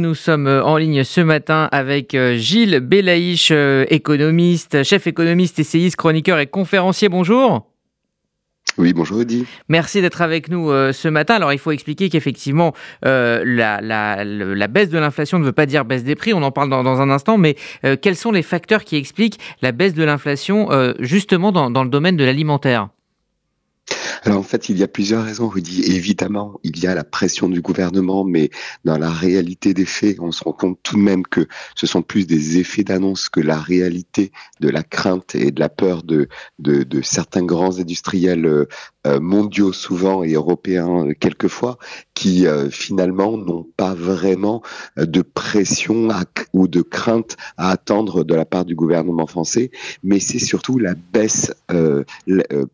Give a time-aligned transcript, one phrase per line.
[0.00, 5.58] Nous sommes euh, en ligne ce matin avec euh, Gilles Belaïch, euh, économiste, chef économiste,
[5.58, 7.08] essayiste, chroniqueur et conférencier.
[7.08, 7.68] Bonjour.
[8.76, 9.44] Oui, bonjour Audi.
[9.68, 11.34] Merci d'être avec nous ce matin.
[11.34, 16.04] Alors il faut expliquer qu'effectivement la, la, baisse de l'inflation ne veut pas dire baisse
[16.04, 17.56] des prix, on en parle dans, un instant, mais
[18.00, 20.68] quels sont les facteurs qui expliquent la baisse de l'inflation
[21.00, 22.90] justement dans le domaine de l'alimentaire?
[24.24, 25.82] Alors en fait, il y a plusieurs raisons, Rudy.
[25.82, 28.50] Évidemment, il y a la pression du gouvernement, mais
[28.84, 32.02] dans la réalité des faits, on se rend compte tout de même que ce sont
[32.02, 36.28] plus des effets d'annonce que la réalité de la crainte et de la peur de,
[36.58, 38.66] de, certains grands industriels euh,
[39.06, 41.78] euh, mondiaux souvent et européens euh, quelquefois,
[42.14, 44.60] qui finalement n'ont pas vraiment
[44.96, 46.08] de pression
[46.52, 49.70] ou de crainte à attendre de la part du gouvernement français,
[50.02, 51.52] mais c'est surtout la baisse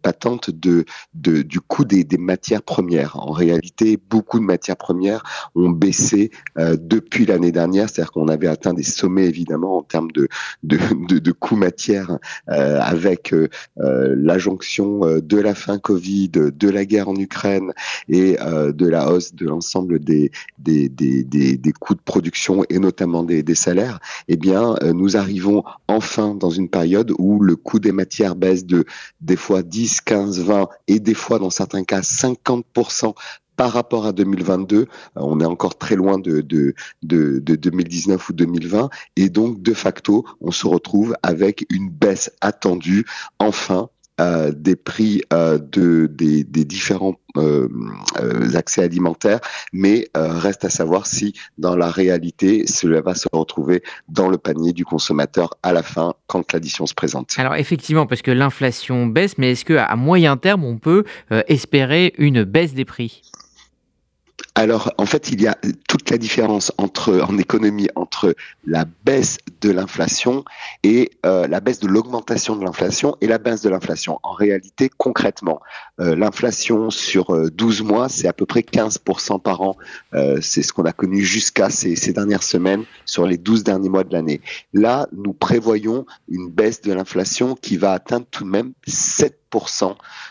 [0.00, 3.16] patente de, de du coût des, matières premières.
[3.16, 5.22] En réalité, beaucoup de matières premières
[5.54, 10.10] ont baissé euh, depuis l'année dernière, c'est-à-dire qu'on avait atteint des sommets évidemment en termes
[10.12, 10.28] de,
[10.62, 10.78] de,
[11.18, 17.08] de, coûts matières euh, avec euh, la jonction de la fin Covid, de la guerre
[17.08, 17.72] en Ukraine
[18.08, 23.22] et de la hausse de l'ensemble des des, des, des, coûts de production et notamment
[23.24, 24.00] des, des salaires.
[24.28, 28.84] Eh bien, nous arrivons enfin dans une période où le coût des matières baisse de
[29.20, 33.14] des fois 10, 15, 20 et des fois dans certains cas 50%
[33.56, 34.76] par rapport à 2022.
[34.76, 34.86] Euh,
[35.16, 38.90] on est encore très loin de, de, de, 2019 ou 2020.
[39.16, 43.06] Et donc, de facto, on se retrouve avec une baisse attendue,
[43.38, 43.88] enfin,
[44.20, 47.68] euh, des prix euh, de, des, différents euh,
[48.54, 49.40] accès alimentaires,
[49.72, 54.72] mais reste à savoir si dans la réalité cela va se retrouver dans le panier
[54.72, 57.34] du consommateur à la fin quand l'addition se présente.
[57.38, 61.02] Alors effectivement, parce que l'inflation baisse, mais est-ce qu'à moyen terme on peut
[61.48, 63.22] espérer une baisse des prix?
[64.56, 69.38] Alors, en fait, il y a toute la différence entre, en économie entre la baisse
[69.60, 70.44] de l'inflation
[70.84, 74.20] et euh, la baisse de l'augmentation de l'inflation et la baisse de l'inflation.
[74.22, 75.60] En réalité, concrètement,
[76.00, 79.76] euh, l'inflation sur 12 euh, mois, c'est à peu près 15% par an.
[80.40, 84.04] c'est ce qu'on a connu jusqu'à ces, ces, dernières semaines sur les 12 derniers mois
[84.04, 84.40] de l'année.
[84.72, 89.40] Là, nous prévoyons une baisse de l'inflation qui va atteindre tout de même 7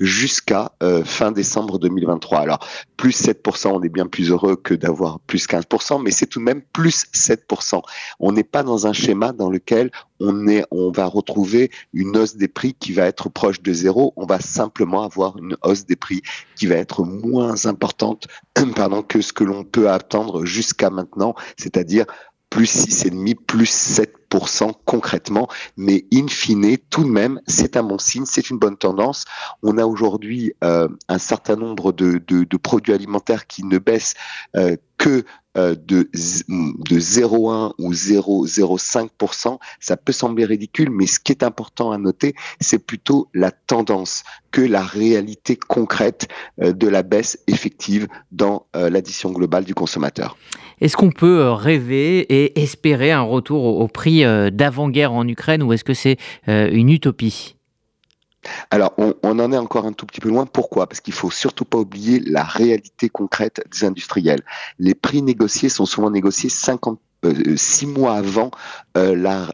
[0.00, 0.72] jusqu'à
[1.04, 2.40] fin décembre 2023.
[2.40, 2.66] Alors,
[2.96, 6.44] plus 7%, on est bien plus heureux que d'avoir plus 15%, mais c'est tout de
[6.44, 7.82] même plus 7%.
[8.20, 12.36] On n'est pas dans un schéma dans lequel on, est, on va retrouver une hausse
[12.36, 14.12] des prix qui va être proche de zéro.
[14.16, 16.22] On va simplement avoir une hausse des prix
[16.56, 18.26] qui va être moins importante
[18.76, 22.06] pardon, que ce que l'on peut attendre jusqu'à maintenant, c'est-à-dire
[22.50, 24.23] plus 6,5, plus 7%
[24.84, 25.48] concrètement.
[25.76, 29.24] Mais in fine, tout de même, c'est un bon signe, c'est une bonne tendance.
[29.62, 34.14] On a aujourd'hui euh, un certain nombre de, produits alimentaires qui ne baissent
[34.56, 35.24] euh, que
[35.56, 41.92] euh, de, de 0,1 ou 0,05%, ça peut sembler ridicule, mais ce qui est important
[41.92, 46.28] à noter, c'est plutôt la tendance que la réalité concrète
[46.58, 50.36] de la baisse effective dans l'addition globale du consommateur.
[50.84, 54.22] Est-ce qu'on peut rêver et espérer un retour au prix
[54.52, 57.56] d'avant-guerre en Ukraine ou est-ce que c'est une utopie?
[58.70, 60.44] Alors, on, en est encore un tout petit peu loin.
[60.44, 60.86] Pourquoi?
[60.86, 64.42] Parce qu'il faut surtout pas oublier la réalité concrète des industriels.
[64.78, 68.50] Les prix négociés sont souvent négociés 50 euh, six mois avant
[68.96, 69.46] euh,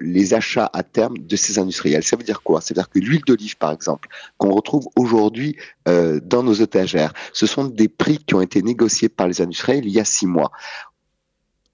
[0.00, 2.02] les achats à terme de ces industriels.
[2.02, 2.60] Ça veut dire quoi?
[2.60, 4.08] C'est-à-dire que l'huile d'olive, par exemple,
[4.38, 5.56] qu'on retrouve aujourd'hui
[5.88, 9.84] euh, dans nos étagères, ce sont des prix qui ont été négociés par les industriels
[9.84, 10.52] il y a six mois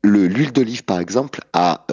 [0.04, 1.84] l'huile d'olive, par exemple, a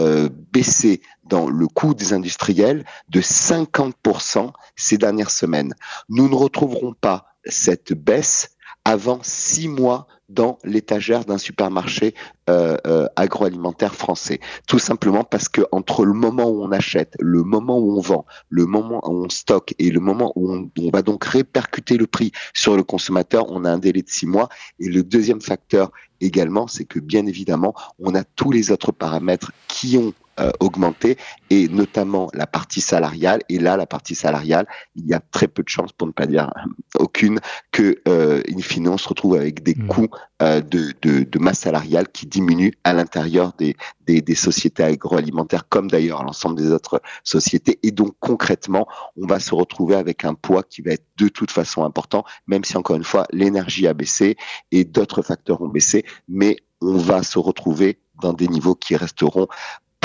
[0.53, 5.73] baissé dans le coût des industriels de 50% ces dernières semaines.
[6.07, 8.54] Nous ne retrouverons pas cette baisse
[8.85, 12.15] avant six mois dans l'étagère d'un supermarché
[12.49, 14.39] euh, euh, agroalimentaire français.
[14.67, 18.25] Tout simplement parce que entre le moment où on achète, le moment où on vend,
[18.49, 22.07] le moment où on stocke et le moment où on, on va donc répercuter le
[22.07, 24.49] prix sur le consommateur, on a un délai de six mois.
[24.79, 25.91] Et le deuxième facteur
[26.21, 31.17] également, c'est que bien évidemment, on a tous les autres paramètres qui ont euh, augmenter
[31.49, 33.41] et notamment la partie salariale.
[33.49, 36.25] Et là, la partie salariale, il y a très peu de chances, pour ne pas
[36.25, 36.51] dire
[36.95, 37.39] aucune,
[37.71, 39.87] que euh, in fine on se retrouve avec des mmh.
[39.87, 40.09] coûts
[40.41, 45.69] euh, de, de, de, masse salariale qui diminuent à l'intérieur des, des, des, sociétés agroalimentaires,
[45.69, 47.79] comme d'ailleurs l'ensemble des autres sociétés.
[47.83, 51.51] Et donc concrètement, on va se retrouver avec un poids qui va être de toute
[51.51, 54.35] façon important, même si encore une fois l'énergie a baissé
[54.71, 59.47] et d'autres facteurs ont baissé, mais on va se retrouver dans des niveaux qui resteront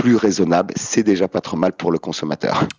[0.00, 2.64] plus raisonnable, c'est déjà pas trop mal pour le consommateur.